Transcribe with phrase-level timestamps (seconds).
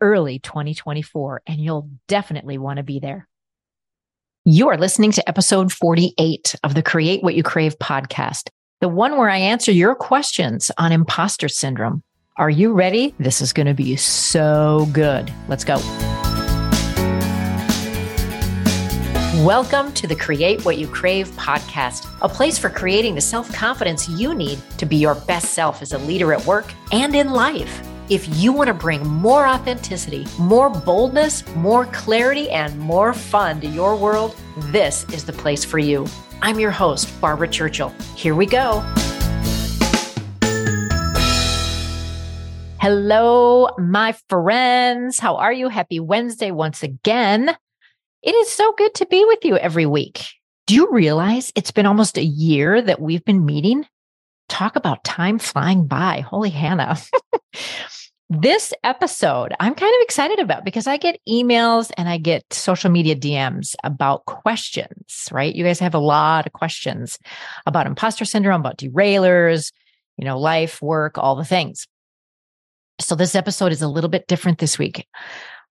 [0.00, 3.28] early 2024, and you'll definitely want to be there.
[4.44, 8.48] You are listening to episode 48 of the Create What You Crave podcast,
[8.80, 12.02] the one where I answer your questions on imposter syndrome.
[12.36, 13.14] Are you ready?
[13.18, 15.32] This is going to be so good.
[15.48, 15.76] Let's go.
[19.44, 24.08] Welcome to the Create What You Crave podcast, a place for creating the self confidence
[24.08, 27.87] you need to be your best self as a leader at work and in life.
[28.10, 33.66] If you want to bring more authenticity, more boldness, more clarity, and more fun to
[33.66, 34.34] your world,
[34.72, 36.06] this is the place for you.
[36.40, 37.90] I'm your host, Barbara Churchill.
[38.16, 38.80] Here we go.
[42.80, 45.18] Hello, my friends.
[45.18, 45.68] How are you?
[45.68, 47.54] Happy Wednesday once again.
[48.22, 50.24] It is so good to be with you every week.
[50.66, 53.84] Do you realize it's been almost a year that we've been meeting?
[54.48, 56.20] Talk about time flying by.
[56.20, 56.96] Holy Hannah.
[58.30, 62.90] this episode I'm kind of excited about because I get emails and I get social
[62.90, 65.54] media DMs about questions, right?
[65.54, 67.18] You guys have a lot of questions
[67.64, 69.72] about imposter syndrome, about derailers,
[70.18, 71.86] you know, life, work, all the things.
[73.00, 75.06] So this episode is a little bit different this week.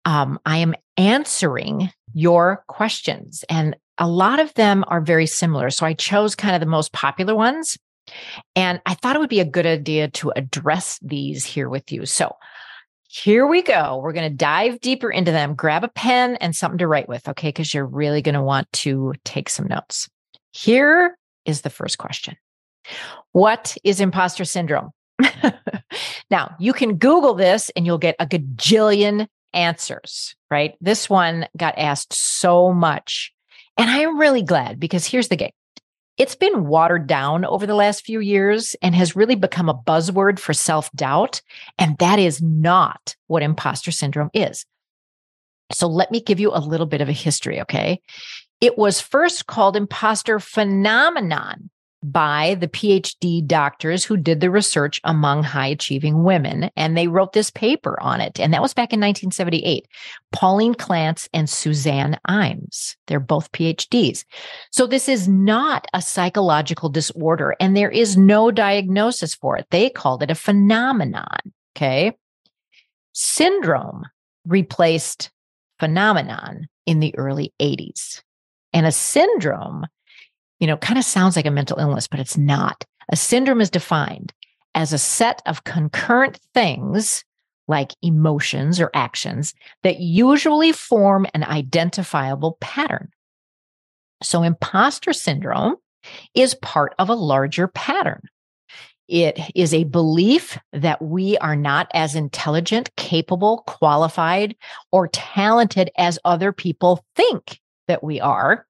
[0.05, 5.71] Um, I am answering your questions and a lot of them are very similar.
[5.71, 7.79] So I chose kind of the most popular ones
[8.57, 12.07] and I thought it would be a good idea to address these here with you.
[12.07, 12.37] So
[13.09, 14.01] here we go.
[14.03, 15.55] We're going to dive deeper into them.
[15.55, 17.49] Grab a pen and something to write with, okay?
[17.49, 20.09] Because you're really going to want to take some notes.
[20.53, 22.37] Here is the first question
[23.33, 24.91] What is imposter syndrome?
[26.31, 30.75] now, you can Google this and you'll get a gajillion answers, right?
[30.81, 33.33] This one got asked so much.
[33.77, 35.51] And I'm really glad because here's the game
[36.17, 40.39] it's been watered down over the last few years and has really become a buzzword
[40.39, 41.43] for self doubt.
[41.79, 44.65] And that is not what imposter syndrome is.
[45.73, 48.01] So let me give you a little bit of a history, okay?
[48.61, 51.71] It was first called imposter phenomenon
[52.13, 56.71] by the PhD doctors who did the research among high achieving women.
[56.77, 58.39] And they wrote this paper on it.
[58.39, 59.89] And that was back in 1978.
[60.31, 62.97] Pauline Clance and Suzanne Imes.
[63.07, 64.25] They're both PhDs.
[64.71, 69.67] So this is not a psychological disorder and there is no diagnosis for it.
[69.71, 71.39] They called it a phenomenon.
[71.75, 72.13] Okay.
[73.13, 74.05] Syndrome
[74.47, 75.31] replaced
[75.81, 78.21] phenomenon in the early 80s.
[78.75, 79.87] And a syndrome
[80.65, 82.87] you know, kind of sounds like a mental illness, but it's not.
[83.13, 84.33] A syndrome is defined
[84.75, 87.23] as a set of concurrent things
[87.69, 89.53] like emotions or actions
[89.83, 93.11] that usually form an identifiable pattern.
[94.23, 95.77] So, imposter syndrome
[96.33, 98.23] is part of a larger pattern.
[99.07, 104.57] It is a belief that we are not as intelligent, capable, qualified,
[104.93, 108.67] or talented as other people think that we are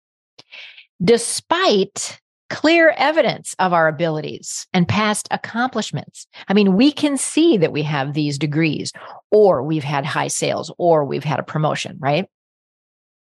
[1.04, 2.20] despite
[2.50, 6.26] clear evidence of our abilities and past accomplishments.
[6.46, 8.92] I mean, we can see that we have these degrees,
[9.30, 12.28] or we've had high sales, or we've had a promotion, right?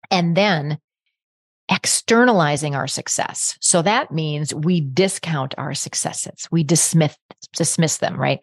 [0.09, 0.79] And then
[1.69, 3.57] externalizing our success.
[3.61, 7.15] So that means we discount our successes, we dismiss,
[7.53, 8.39] dismiss them, right?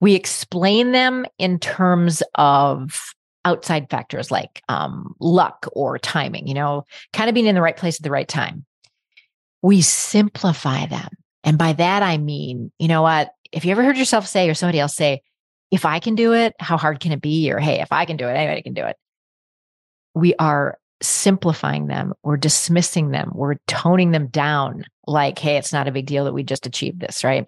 [0.00, 3.14] We explain them in terms of
[3.46, 7.76] outside factors like um, luck or timing, you know, kind of being in the right
[7.76, 8.66] place at the right time.
[9.62, 11.08] We simplify them.
[11.44, 13.30] And by that, I mean, you know what?
[13.52, 15.22] If you ever heard yourself say or somebody else say,
[15.70, 17.50] if I can do it, how hard can it be?
[17.52, 18.96] Or hey, if I can do it, anybody can do it.
[20.14, 25.86] We are simplifying them, we're dismissing them, we're toning them down like, hey, it's not
[25.86, 27.46] a big deal that we just achieved this, right?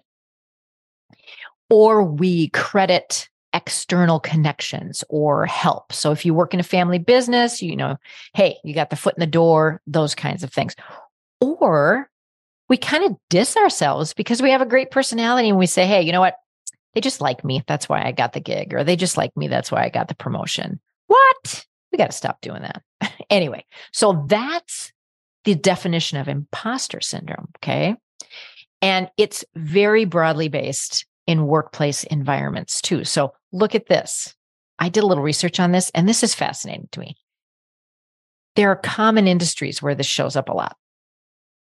[1.69, 5.91] Or we credit external connections or help.
[5.91, 7.97] So if you work in a family business, you know,
[8.33, 10.75] hey, you got the foot in the door, those kinds of things.
[11.41, 12.09] Or
[12.67, 16.01] we kind of diss ourselves because we have a great personality and we say, hey,
[16.01, 16.35] you know what?
[16.93, 17.63] They just like me.
[17.67, 18.73] That's why I got the gig.
[18.73, 19.47] Or they just like me.
[19.47, 20.79] That's why I got the promotion.
[21.07, 21.65] What?
[21.91, 22.83] We got to stop doing that.
[23.29, 24.91] anyway, so that's
[25.43, 27.49] the definition of imposter syndrome.
[27.57, 27.95] Okay.
[28.81, 33.03] And it's very broadly based in workplace environments too.
[33.03, 34.35] So look at this.
[34.77, 37.15] I did a little research on this, and this is fascinating to me.
[38.55, 40.75] There are common industries where this shows up a lot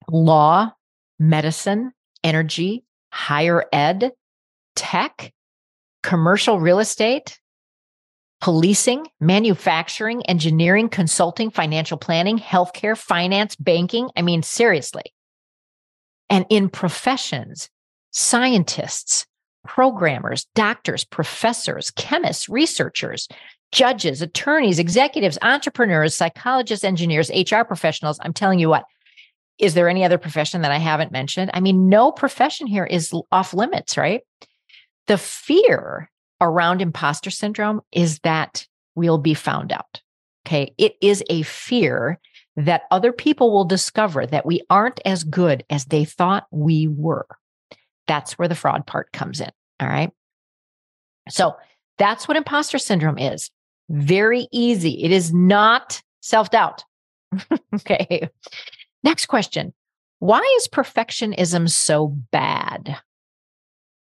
[0.10, 0.72] law,
[1.20, 1.92] medicine,
[2.24, 4.12] energy, higher ed,
[4.76, 5.34] tech,
[6.04, 7.40] commercial real estate,
[8.42, 14.10] policing, manufacturing, engineering, consulting, financial planning, healthcare, finance, banking.
[14.16, 15.14] I mean, seriously.
[16.30, 17.70] And in professions,
[18.12, 19.26] scientists,
[19.66, 23.28] programmers, doctors, professors, chemists, researchers,
[23.72, 28.20] judges, attorneys, executives, entrepreneurs, psychologists, engineers, HR professionals.
[28.22, 28.86] I'm telling you what,
[29.58, 31.52] is there any other profession that I haven't mentioned?
[31.54, 34.22] I mean, no profession here is off limits, right?
[35.08, 36.10] The fear
[36.42, 40.02] around imposter syndrome is that we'll be found out.
[40.46, 40.74] Okay.
[40.78, 42.20] It is a fear
[42.56, 47.28] that other people will discover that we aren't as good as they thought we were.
[48.08, 49.52] That's where the fraud part comes in.
[49.80, 50.12] All right.
[51.30, 51.56] So
[51.98, 53.50] that's what imposter syndrome is.
[53.90, 55.04] Very easy.
[55.04, 56.84] It is not self doubt.
[57.76, 58.30] okay.
[59.04, 59.74] Next question
[60.20, 62.98] Why is perfectionism so bad?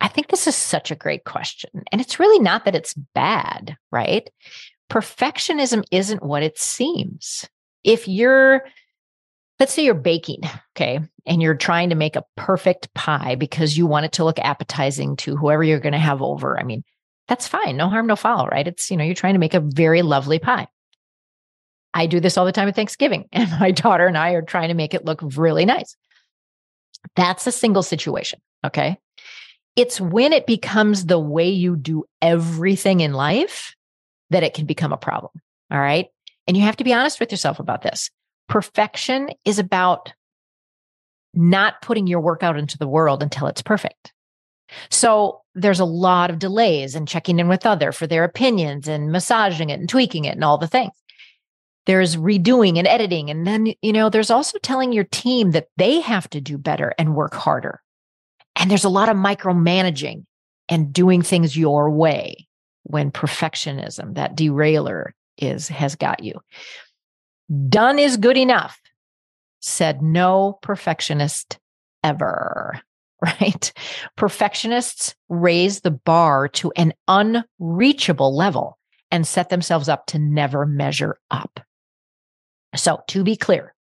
[0.01, 1.83] I think this is such a great question.
[1.91, 4.31] And it's really not that it's bad, right?
[4.91, 7.49] Perfectionism isn't what it seems.
[7.83, 8.65] If you're
[9.59, 10.43] let's say you're baking,
[10.77, 14.39] okay, and you're trying to make a perfect pie because you want it to look
[14.39, 16.59] appetizing to whoever you're going to have over.
[16.59, 16.85] I mean,
[17.27, 17.77] that's fine.
[17.77, 18.67] No harm, no foul, right?
[18.67, 20.69] It's, you know, you're trying to make a very lovely pie.
[21.93, 24.69] I do this all the time at Thanksgiving, and my daughter and I are trying
[24.69, 25.97] to make it look really nice.
[27.17, 28.99] That's a single situation, okay?
[29.77, 33.75] It's when it becomes the way you do everything in life
[34.31, 35.33] that it can become a problem,
[35.71, 36.07] all right?
[36.47, 38.11] And you have to be honest with yourself about this.
[38.49, 40.13] Perfection is about
[41.35, 44.13] not putting your work out into the world until it's perfect.
[44.91, 49.13] So there's a lot of delays and checking in with other for their opinions and
[49.13, 50.93] massaging it and tweaking it and all the things.
[51.87, 53.31] There's redoing and editing.
[53.31, 56.93] And then, you know, there's also telling your team that they have to do better
[56.99, 57.81] and work harder.
[58.57, 60.25] And there's a lot of micromanaging
[60.69, 62.47] and doing things your way
[62.83, 66.35] when perfectionism, that derailer is, has got you.
[67.69, 68.79] Done is good enough,
[69.61, 71.59] said no perfectionist
[72.05, 72.81] ever,
[73.23, 73.73] right?
[74.17, 78.79] Perfectionists raise the bar to an unreachable level
[79.11, 81.61] and set themselves up to never measure up.
[82.77, 83.75] So, to be clear,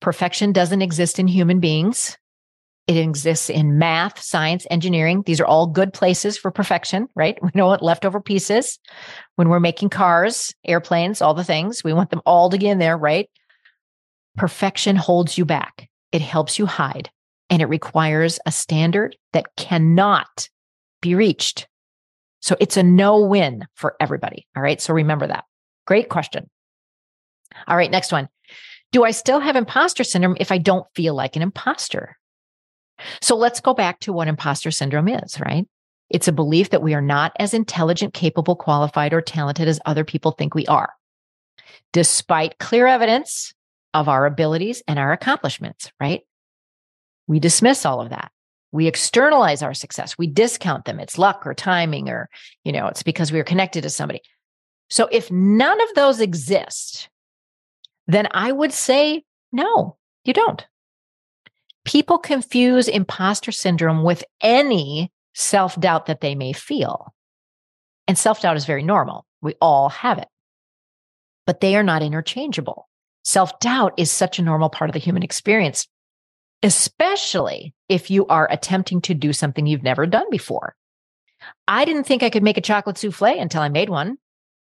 [0.00, 2.16] perfection doesn't exist in human beings.
[2.86, 5.22] It exists in math, science, engineering.
[5.24, 7.38] These are all good places for perfection, right?
[7.42, 8.78] We don't want leftover pieces
[9.36, 11.82] when we're making cars, airplanes, all the things.
[11.82, 13.30] We want them all to get in there, right?
[14.36, 15.88] Perfection holds you back.
[16.12, 17.10] It helps you hide
[17.50, 20.48] and it requires a standard that cannot
[21.00, 21.68] be reached.
[22.40, 24.46] So it's a no win for everybody.
[24.56, 24.80] All right.
[24.80, 25.44] So remember that.
[25.86, 26.50] Great question.
[27.66, 27.90] All right.
[27.90, 28.28] Next one.
[28.92, 32.16] Do I still have imposter syndrome if I don't feel like an imposter?
[33.20, 35.66] So let's go back to what imposter syndrome is, right?
[36.10, 40.04] It's a belief that we are not as intelligent, capable, qualified, or talented as other
[40.04, 40.92] people think we are,
[41.92, 43.54] despite clear evidence
[43.94, 46.22] of our abilities and our accomplishments, right?
[47.26, 48.30] We dismiss all of that.
[48.70, 50.18] We externalize our success.
[50.18, 51.00] We discount them.
[51.00, 52.28] It's luck or timing, or,
[52.64, 54.20] you know, it's because we are connected to somebody.
[54.90, 57.08] So if none of those exist,
[58.06, 60.66] then I would say, no, you don't
[61.84, 67.12] people confuse imposter syndrome with any self doubt that they may feel.
[68.06, 69.26] And self doubt is very normal.
[69.40, 70.28] We all have it,
[71.46, 72.88] but they are not interchangeable.
[73.24, 75.86] Self doubt is such a normal part of the human experience,
[76.62, 80.74] especially if you are attempting to do something you've never done before.
[81.68, 84.16] I didn't think I could make a chocolate souffle until I made one,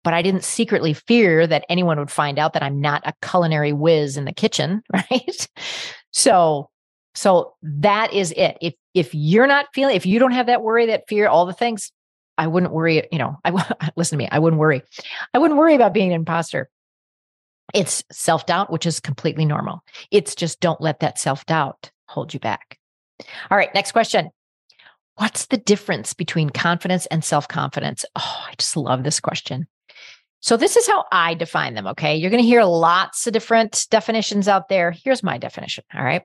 [0.04, 3.72] but I didn't secretly fear that anyone would find out that I'm not a culinary
[3.72, 5.48] whiz in the kitchen, right?
[6.10, 6.70] So
[7.14, 8.57] so that is it.
[8.61, 11.52] If if you're not feeling, if you don't have that worry, that fear, all the
[11.52, 11.92] things,
[12.38, 13.07] I wouldn't worry.
[13.12, 14.28] You know, I listen to me.
[14.31, 14.83] I wouldn't worry.
[15.35, 16.69] I wouldn't worry about being an imposter.
[17.75, 19.83] It's self doubt, which is completely normal.
[20.11, 22.78] It's just don't let that self doubt hold you back.
[23.50, 24.31] All right, next question.
[25.16, 28.04] What's the difference between confidence and self confidence?
[28.16, 29.66] Oh, I just love this question.
[30.40, 31.87] So, this is how I define them.
[31.87, 32.16] Okay.
[32.16, 34.90] You're going to hear lots of different definitions out there.
[34.90, 35.85] Here's my definition.
[35.95, 36.23] All right.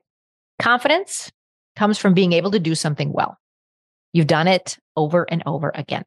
[0.58, 1.30] Confidence
[1.76, 3.38] comes from being able to do something well.
[4.12, 6.04] You've done it over and over again.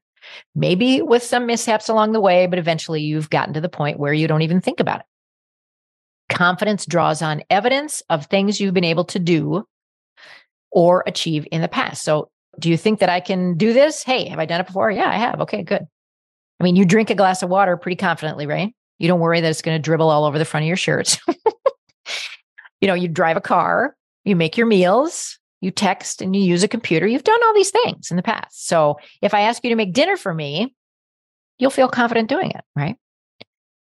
[0.54, 4.14] Maybe with some mishaps along the way, but eventually you've gotten to the point where
[4.14, 5.06] you don't even think about it.
[6.30, 9.66] Confidence draws on evidence of things you've been able to do
[10.72, 12.04] or achieve in the past.
[12.04, 12.30] So,
[12.60, 14.04] do you think that I can do this?
[14.04, 14.92] Hey, have I done it before?
[14.92, 15.42] Yeah, I have.
[15.42, 15.86] Okay, good.
[16.60, 18.74] I mean, you drink a glass of water pretty confidently, right?
[19.00, 21.18] You don't worry that it's going to dribble all over the front of your shirt.
[22.82, 26.64] you know, you drive a car, you make your meals, you text and you use
[26.64, 27.08] a computer.
[27.08, 28.68] You've done all these things in the past.
[28.68, 30.76] So if I ask you to make dinner for me,
[31.58, 32.98] you'll feel confident doing it, right?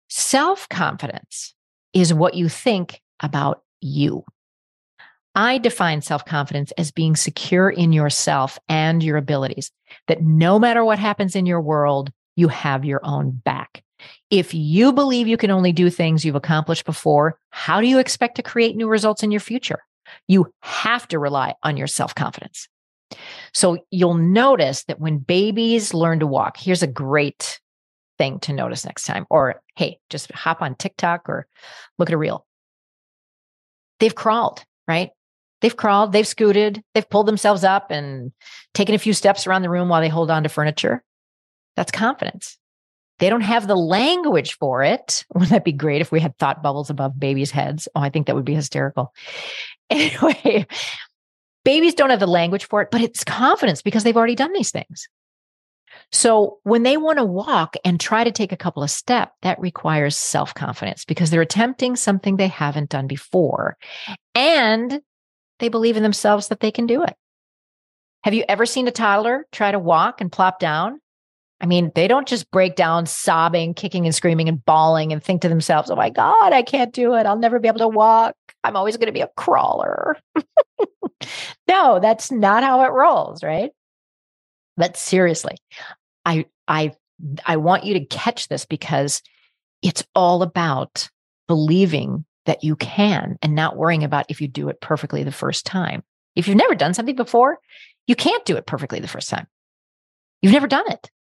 [0.09, 1.55] Self confidence
[1.93, 4.25] is what you think about you.
[5.35, 9.71] I define self confidence as being secure in yourself and your abilities,
[10.09, 13.83] that no matter what happens in your world, you have your own back.
[14.31, 18.37] If you believe you can only do things you've accomplished before, how do you expect
[18.37, 19.81] to create new results in your future?
[20.29, 22.69] You have to rely on your self confidence.
[23.53, 27.61] So you'll notice that when babies learn to walk, here's a great
[28.19, 29.27] thing to notice next time.
[29.31, 31.47] Or, hey, just hop on TikTok or
[31.99, 32.47] look at a reel.
[34.01, 35.11] They've crawled, right?
[35.63, 38.33] They've crawled, they've scooted, they've pulled themselves up and
[38.75, 41.03] taken a few steps around the room while they hold on to furniture.
[41.77, 42.59] That's confidence.
[43.19, 45.25] They don't have the language for it.
[45.35, 47.89] Wouldn't that be great if we had thought bubbles above babies' heads?
[47.95, 49.13] Oh, I think that would be hysterical.
[49.89, 50.67] Anyway,
[51.65, 54.73] babies don't have the language for it, but it's confidence because they've already done these
[54.73, 55.07] things.
[56.13, 59.61] So when they want to walk and try to take a couple of steps, that
[59.61, 63.77] requires self confidence because they're attempting something they haven't done before.
[64.35, 65.01] And
[65.59, 67.15] they believe in themselves that they can do it.
[68.25, 71.01] Have you ever seen a toddler try to walk and plop down?
[71.61, 75.43] I mean, they don't just break down sobbing, kicking and screaming and bawling and think
[75.43, 77.25] to themselves, oh my God, I can't do it.
[77.25, 78.35] I'll never be able to walk.
[78.63, 80.19] I'm always going to be a crawler.
[81.69, 83.71] no, that's not how it rolls, right?
[84.77, 85.57] But seriously,
[86.27, 86.93] I I
[87.47, 89.23] I want you to catch this because
[89.81, 91.09] it's all about
[91.49, 95.65] believing that you can and not worrying about if you do it perfectly the first
[95.65, 96.03] time.
[96.35, 97.59] If you've never done something before,
[98.07, 99.47] you can't do it perfectly the first time.
[100.43, 101.11] You've never done it.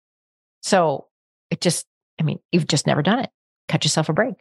[0.66, 1.06] So
[1.48, 1.86] it just,
[2.20, 3.30] I mean, you've just never done it.
[3.68, 4.34] Cut yourself a break.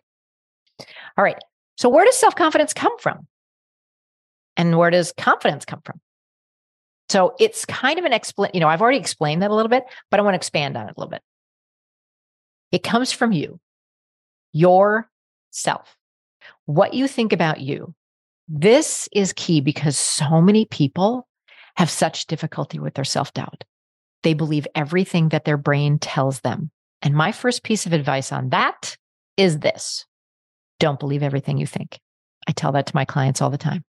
[1.15, 1.38] All right.
[1.77, 3.27] So where does self confidence come from?
[4.58, 6.01] And where does confidence come from?
[7.10, 9.84] So it's kind of an explain, you know, I've already explained that a little bit,
[10.10, 11.22] but I want to expand on it a little bit.
[12.72, 13.60] It comes from you,
[14.51, 15.08] your
[15.51, 15.96] self,
[16.65, 17.94] what you think about you.
[18.48, 21.27] This is key because so many people
[21.77, 23.63] have such difficulty with their self doubt.
[24.24, 26.72] They believe everything that their brain tells them.
[27.01, 28.98] And my first piece of advice on that
[29.38, 30.05] is this
[30.79, 32.00] don't believe everything you think.
[32.48, 33.84] I tell that to my clients all the time.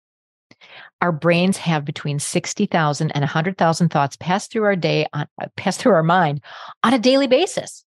[1.01, 5.77] Our brains have between 60,000 and 100,000 thoughts pass through our day on uh, pass
[5.77, 6.43] through our mind
[6.83, 7.85] on a daily basis.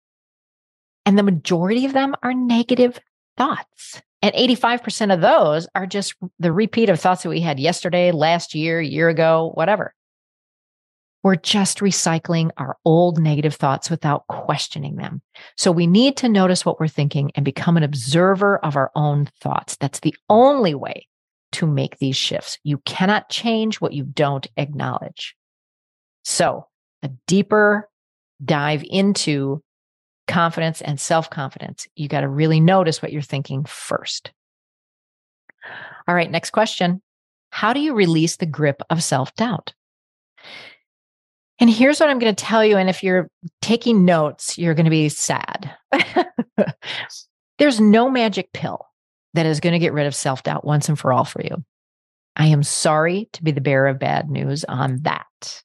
[1.06, 3.00] And the majority of them are negative
[3.38, 4.02] thoughts.
[4.22, 8.56] And 85% of those are just the repeat of thoughts that we had yesterday, last
[8.56, 9.94] year, year ago, whatever.
[11.24, 15.22] We're just recycling our old negative thoughts without questioning them.
[15.56, 19.28] So we need to notice what we're thinking and become an observer of our own
[19.42, 19.76] thoughts.
[19.78, 21.08] That's the only way
[21.54, 22.60] to make these shifts.
[22.64, 25.36] You cannot change what you don't acknowledge.
[26.24, 26.68] So
[27.02, 27.90] a deeper
[28.44, 29.64] dive into
[30.28, 34.32] confidence and self confidence, you got to really notice what you're thinking first.
[36.08, 37.02] All right, next question.
[37.50, 39.74] How do you release the grip of self doubt?
[41.60, 42.78] And here's what I'm going to tell you.
[42.78, 43.30] And if you're
[43.62, 45.76] taking notes, you're going to be sad.
[47.58, 48.86] There's no magic pill
[49.34, 51.64] that is going to get rid of self doubt once and for all for you.
[52.36, 55.64] I am sorry to be the bearer of bad news on that.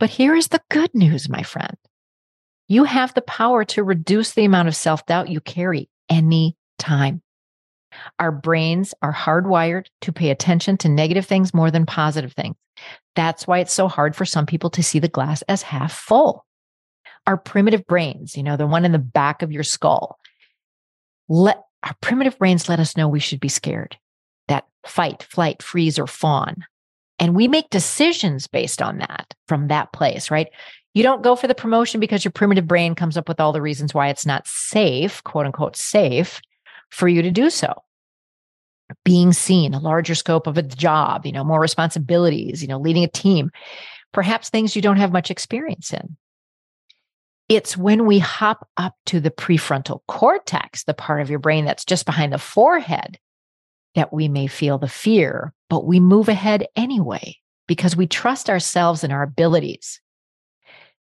[0.00, 1.76] But here is the good news, my friend.
[2.66, 7.22] You have the power to reduce the amount of self doubt you carry any time.
[8.18, 12.56] Our brains are hardwired to pay attention to negative things more than positive things.
[13.16, 16.46] That's why it's so hard for some people to see the glass as half full.
[17.26, 20.18] Our primitive brains, you know, the one in the back of your skull,
[21.28, 23.96] let our primitive brains let us know we should be scared.
[24.48, 26.64] That fight, flight, freeze, or fawn.
[27.18, 30.48] And we make decisions based on that from that place, right?
[30.94, 33.62] You don't go for the promotion because your primitive brain comes up with all the
[33.62, 36.40] reasons why it's not safe, quote unquote, safe
[36.90, 37.74] for you to do so
[39.04, 43.04] being seen, a larger scope of a job, you know, more responsibilities, you know, leading
[43.04, 43.50] a team,
[44.12, 46.16] perhaps things you don't have much experience in.
[47.48, 51.84] It's when we hop up to the prefrontal cortex, the part of your brain that's
[51.84, 53.18] just behind the forehead,
[53.96, 59.02] that we may feel the fear, but we move ahead anyway because we trust ourselves
[59.02, 60.00] and our abilities.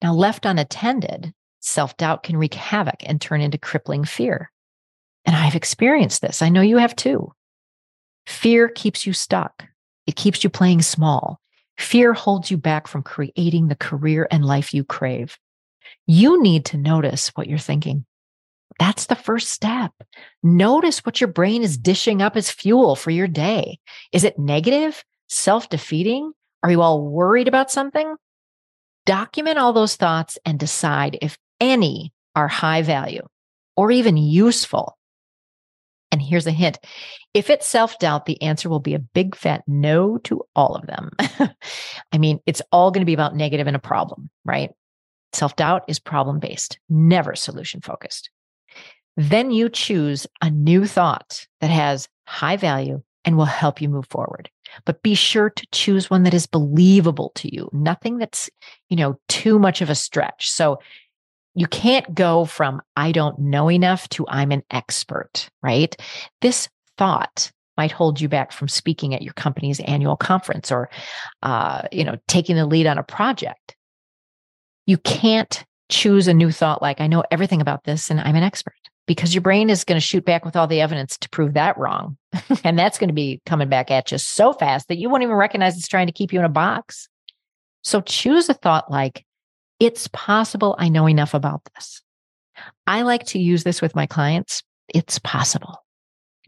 [0.01, 4.51] Now, left unattended, self doubt can wreak havoc and turn into crippling fear.
[5.25, 6.41] And I've experienced this.
[6.41, 7.31] I know you have too.
[8.25, 9.65] Fear keeps you stuck.
[10.07, 11.39] It keeps you playing small.
[11.77, 15.37] Fear holds you back from creating the career and life you crave.
[16.05, 18.05] You need to notice what you're thinking.
[18.79, 19.91] That's the first step.
[20.43, 23.79] Notice what your brain is dishing up as fuel for your day.
[24.11, 26.33] Is it negative, self defeating?
[26.63, 28.15] Are you all worried about something?
[29.05, 33.27] Document all those thoughts and decide if any are high value
[33.75, 34.97] or even useful.
[36.11, 36.77] And here's a hint
[37.33, 40.85] if it's self doubt, the answer will be a big fat no to all of
[40.87, 41.11] them.
[42.11, 44.71] I mean, it's all going to be about negative and a problem, right?
[45.33, 48.29] Self doubt is problem based, never solution focused.
[49.17, 54.07] Then you choose a new thought that has high value and will help you move
[54.09, 54.49] forward.
[54.85, 58.49] But be sure to choose one that is believable to you, nothing that's,
[58.89, 60.49] you know, too much of a stretch.
[60.49, 60.79] So
[61.55, 65.95] you can't go from I don't know enough to I'm an expert, right?
[66.41, 70.89] This thought might hold you back from speaking at your company's annual conference or,
[71.41, 73.75] uh, you know, taking the lead on a project.
[74.85, 78.43] You can't choose a new thought like I know everything about this and I'm an
[78.43, 78.75] expert
[79.07, 81.77] because your brain is going to shoot back with all the evidence to prove that
[81.77, 82.17] wrong.
[82.63, 85.35] and that's going to be coming back at you so fast that you won't even
[85.35, 87.09] recognize it's trying to keep you in a box.
[87.83, 89.25] So choose a thought like,
[89.81, 92.03] it's possible I know enough about this.
[92.85, 94.61] I like to use this with my clients.
[94.93, 95.83] It's possible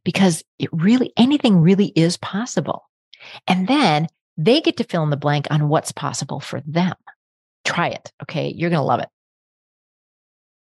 [0.04, 2.84] because it really, anything really is possible.
[3.48, 6.94] And then they get to fill in the blank on what's possible for them.
[7.66, 8.12] Try it.
[8.22, 8.54] Okay.
[8.56, 9.10] You're going to love it.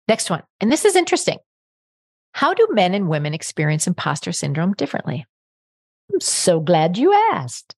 [0.08, 0.42] Next one.
[0.58, 1.38] And this is interesting.
[2.32, 5.26] How do men and women experience imposter syndrome differently?
[6.10, 7.76] I'm so glad you asked.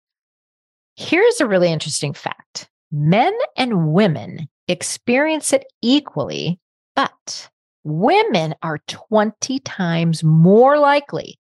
[0.96, 6.60] Here's a really interesting fact men and women experience it equally,
[6.96, 7.50] but
[7.84, 11.40] women are 20 times more likely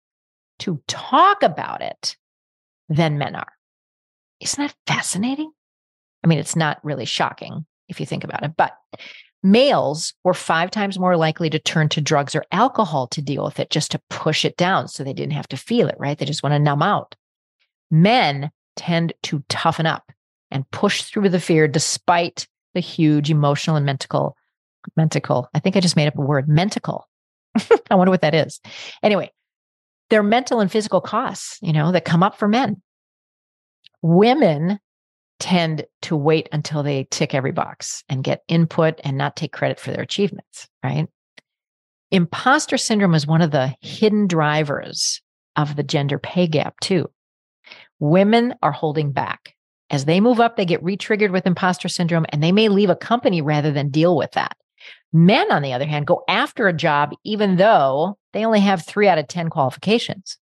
[0.60, 2.18] to talk about it
[2.90, 3.54] than men are.
[4.40, 5.52] Isn't that fascinating?
[6.24, 8.74] I mean, it's not really shocking if you think about it, but
[9.44, 13.60] males were five times more likely to turn to drugs or alcohol to deal with
[13.60, 16.18] it, just to push it down so they didn't have to feel it, right?
[16.18, 17.16] They just want to numb out.
[17.90, 20.12] Men tend to toughen up
[20.50, 24.36] and push through the fear despite the huge emotional and mental,
[24.96, 25.50] mental.
[25.54, 27.08] I think I just made up a word, mental.
[27.90, 28.60] I wonder what that is.
[29.04, 29.32] Anyway,
[30.10, 32.82] there are mental and physical costs, you know, that come up for men.
[34.02, 34.80] Women
[35.40, 39.80] tend to wait until they tick every box and get input and not take credit
[39.80, 41.08] for their achievements, right?
[42.12, 45.22] Imposter syndrome is one of the hidden drivers
[45.56, 47.10] of the gender pay gap, too.
[48.00, 49.56] Women are holding back.
[49.92, 52.96] As they move up, they get retriggered with imposter syndrome and they may leave a
[52.96, 54.56] company rather than deal with that.
[55.12, 59.10] Men, on the other hand, go after a job even though they only have three
[59.10, 60.38] out of 10 qualifications.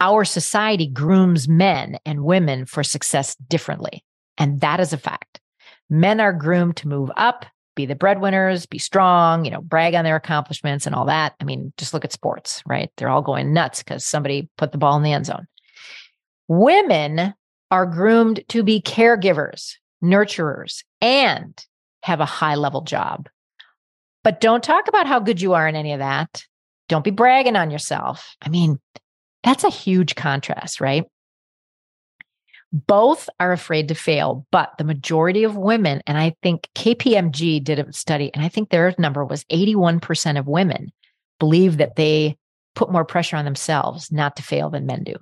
[0.00, 4.04] Our society grooms men and women for success differently.
[4.36, 5.40] And that is a fact.
[5.88, 10.04] Men are groomed to move up, be the breadwinners, be strong, you know, brag on
[10.04, 11.34] their accomplishments and all that.
[11.40, 12.90] I mean, just look at sports, right?
[12.96, 15.46] They're all going nuts because somebody put the ball in the end zone.
[16.48, 17.32] Women
[17.72, 21.66] are groomed to be caregivers, nurturers, and
[22.02, 23.30] have a high level job.
[24.22, 26.44] But don't talk about how good you are in any of that.
[26.88, 28.36] Don't be bragging on yourself.
[28.42, 28.78] I mean,
[29.42, 31.04] that's a huge contrast, right?
[32.72, 37.78] Both are afraid to fail, but the majority of women, and I think KPMG did
[37.78, 40.92] a study, and I think their number was 81% of women
[41.40, 42.36] believe that they
[42.74, 45.14] put more pressure on themselves not to fail than men do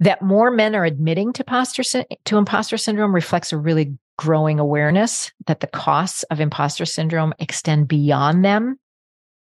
[0.00, 5.32] that more men are admitting to imposter, to imposter syndrome reflects a really growing awareness
[5.46, 8.78] that the costs of imposter syndrome extend beyond them.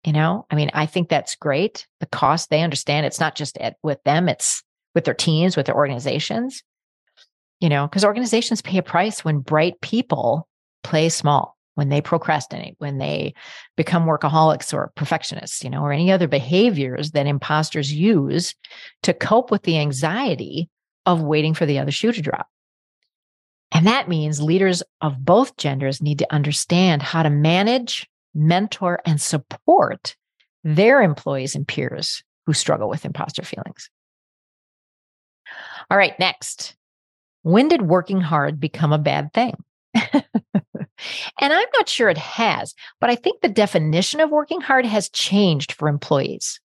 [0.05, 1.85] You know, I mean, I think that's great.
[1.99, 4.63] The cost they understand it's not just at, with them, it's
[4.95, 6.63] with their teams, with their organizations.
[7.59, 10.47] You know, because organizations pay a price when bright people
[10.83, 13.33] play small when they procrastinate, when they
[13.77, 18.53] become workaholics or perfectionists, you know, or any other behaviors that imposters use
[19.01, 20.69] to cope with the anxiety
[21.05, 22.47] of waiting for the other shoe to drop.
[23.71, 29.21] And that means leaders of both genders need to understand how to manage, mentor, and
[29.21, 30.17] support
[30.65, 33.89] their employees and peers who struggle with imposter feelings.
[35.89, 36.75] All right, next.
[37.43, 39.55] When did working hard become a bad thing?
[41.39, 45.09] And I'm not sure it has, but I think the definition of working hard has
[45.09, 46.59] changed for employees.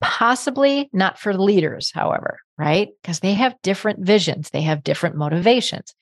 [0.00, 2.88] Possibly not for leaders, however, right?
[3.02, 5.94] Because they have different visions, they have different motivations.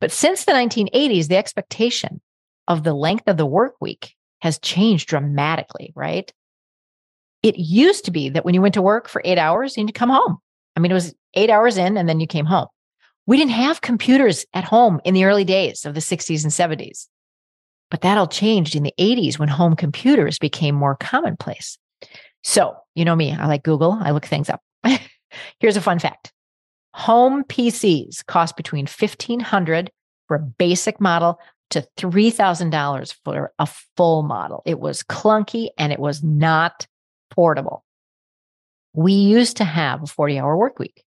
[0.00, 2.20] But since the 1980s, the expectation
[2.66, 6.32] of the length of the work week has changed dramatically, right?
[7.42, 9.92] It used to be that when you went to work for eight hours, you need
[9.92, 10.38] to come home.
[10.76, 12.68] I mean, it was eight hours in and then you came home.
[13.26, 17.08] We didn't have computers at home in the early days of the 60s and 70s.
[17.90, 21.78] But that all changed in the 80s when home computers became more commonplace.
[22.42, 24.60] So, you know me, I like Google, I look things up.
[25.60, 26.32] Here's a fun fact
[26.92, 29.90] home PCs cost between 1500
[30.28, 34.62] for a basic model to $3,000 for a full model.
[34.64, 36.86] It was clunky and it was not
[37.30, 37.84] portable.
[38.92, 41.04] We used to have a 40 hour work week.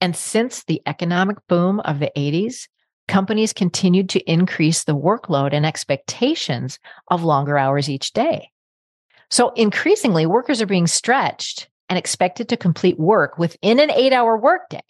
[0.00, 2.68] And since the economic boom of the 80s,
[3.08, 8.50] companies continued to increase the workload and expectations of longer hours each day.
[9.30, 14.36] So increasingly, workers are being stretched and expected to complete work within an eight hour
[14.36, 14.80] workday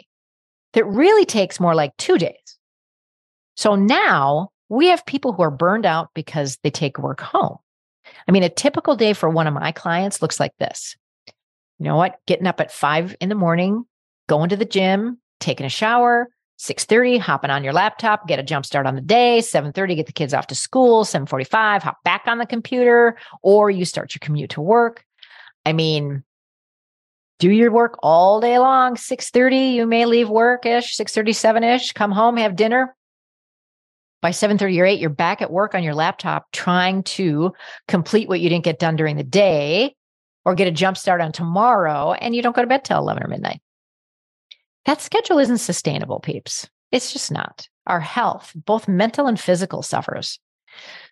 [0.72, 2.58] that really takes more like two days.
[3.56, 7.58] So now we have people who are burned out because they take work home.
[8.26, 10.96] I mean, a typical day for one of my clients looks like this.
[11.78, 12.16] You know what?
[12.26, 13.84] Getting up at five in the morning,
[14.32, 18.64] going to the gym, taking a shower, 6.30 hopping on your laptop get a jump
[18.64, 22.38] start on the day 7.30 get the kids off to school 7.45 hop back on
[22.38, 25.04] the computer or you start your commute to work.
[25.66, 26.24] I mean
[27.40, 32.12] do your work all day long 6.30 you may leave work ish 6.37 ish come
[32.12, 32.96] home have dinner.
[34.22, 37.52] By 7.30 or 8 you're back at work on your laptop trying to
[37.86, 39.94] complete what you didn't get done during the day
[40.46, 43.24] or get a jump start on tomorrow and you don't go to bed till 11
[43.24, 43.60] or midnight
[44.84, 46.68] that schedule isn't sustainable, peeps.
[46.90, 47.68] It's just not.
[47.86, 50.38] Our health, both mental and physical, suffers.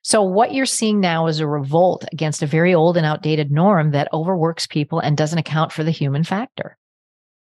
[0.03, 3.91] So, what you're seeing now is a revolt against a very old and outdated norm
[3.91, 6.77] that overworks people and doesn't account for the human factor.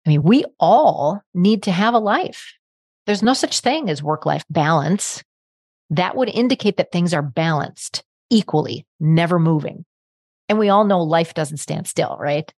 [0.05, 2.53] I mean, we all need to have a life.
[3.05, 5.23] There's no such thing as work life balance.
[5.89, 9.85] That would indicate that things are balanced equally, never moving.
[10.47, 12.51] And we all know life doesn't stand still, right?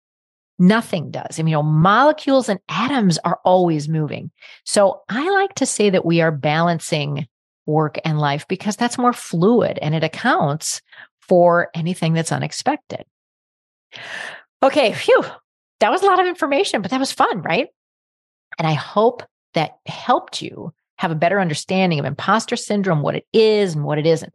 [0.59, 1.39] Nothing does.
[1.39, 4.31] I mean, you know, molecules and atoms are always moving.
[4.65, 7.27] So I like to say that we are balancing
[7.67, 10.81] work and life because that's more fluid and it accounts
[11.21, 13.05] for anything that's unexpected.
[14.63, 15.25] Okay, phew.
[15.81, 17.69] That was a lot of information, but that was fun, right?
[18.59, 23.27] And I hope that helped you have a better understanding of imposter syndrome, what it
[23.33, 24.33] is and what it isn't.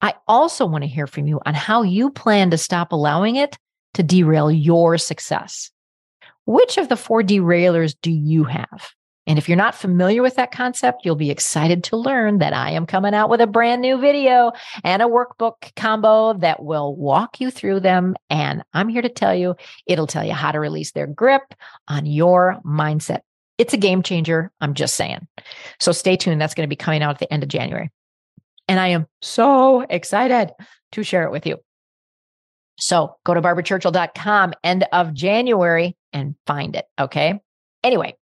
[0.00, 3.56] I also want to hear from you on how you plan to stop allowing it
[3.94, 5.70] to derail your success.
[6.46, 8.90] Which of the four derailers do you have?
[9.26, 12.72] And if you're not familiar with that concept, you'll be excited to learn that I
[12.72, 14.50] am coming out with a brand new video
[14.82, 18.16] and a workbook combo that will walk you through them.
[18.28, 19.54] And I'm here to tell you,
[19.86, 21.54] it'll tell you how to release their grip
[21.86, 23.20] on your mindset.
[23.58, 24.50] It's a game changer.
[24.60, 25.28] I'm just saying.
[25.78, 26.40] So stay tuned.
[26.40, 27.90] That's going to be coming out at the end of January.
[28.66, 30.52] And I am so excited
[30.92, 31.58] to share it with you.
[32.78, 36.86] So go to barbarachurchill.com end of January and find it.
[36.98, 37.40] Okay.
[37.84, 38.16] Anyway,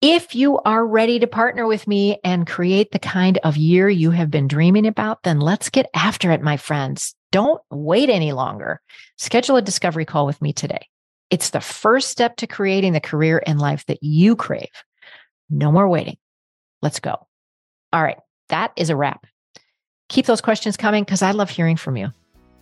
[0.00, 4.10] if you are ready to partner with me and create the kind of year you
[4.10, 7.14] have been dreaming about, then let's get after it, my friends.
[7.30, 8.80] Don't wait any longer.
[9.16, 10.88] Schedule a discovery call with me today.
[11.30, 14.68] It's the first step to creating the career and life that you crave.
[15.48, 16.16] No more waiting.
[16.82, 17.26] Let's go.
[17.92, 18.18] All right.
[18.48, 19.26] That is a wrap.
[20.08, 22.10] Keep those questions coming because I love hearing from you.